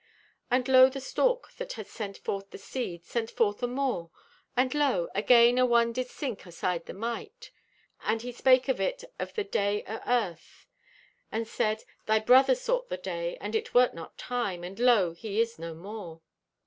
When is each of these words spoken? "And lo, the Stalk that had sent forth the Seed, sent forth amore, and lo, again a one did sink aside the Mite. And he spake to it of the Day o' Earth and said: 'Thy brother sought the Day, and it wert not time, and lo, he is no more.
"And 0.49 0.67
lo, 0.67 0.89
the 0.89 0.99
Stalk 0.99 1.51
that 1.57 1.73
had 1.73 1.85
sent 1.85 2.17
forth 2.17 2.49
the 2.49 2.57
Seed, 2.57 3.05
sent 3.05 3.29
forth 3.29 3.61
amore, 3.61 4.09
and 4.57 4.73
lo, 4.73 5.09
again 5.13 5.59
a 5.59 5.65
one 5.67 5.93
did 5.93 6.07
sink 6.07 6.47
aside 6.47 6.87
the 6.87 6.95
Mite. 6.95 7.51
And 8.03 8.23
he 8.23 8.31
spake 8.31 8.63
to 8.63 8.81
it 8.81 9.03
of 9.19 9.35
the 9.35 9.43
Day 9.43 9.83
o' 9.87 9.99
Earth 10.07 10.65
and 11.31 11.47
said: 11.47 11.83
'Thy 12.07 12.17
brother 12.17 12.55
sought 12.55 12.89
the 12.89 12.97
Day, 12.97 13.37
and 13.39 13.53
it 13.53 13.75
wert 13.75 13.93
not 13.93 14.17
time, 14.17 14.63
and 14.63 14.79
lo, 14.79 15.13
he 15.13 15.39
is 15.39 15.59
no 15.59 15.75
more. 15.75 16.23